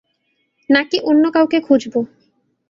নাকি 0.69 0.97
অন্য 1.01 1.23
কাউকে 1.31 1.57
খুঁজব। 1.61 1.93